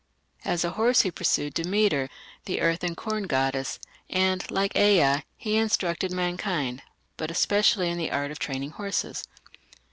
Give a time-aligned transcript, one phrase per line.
[0.43, 2.09] As a horse he pursued Demeter,
[2.45, 3.77] the earth and corn goddess,
[4.09, 6.81] and, like Ea, he instructed mankind,
[7.17, 9.25] but especially in the art of training horses.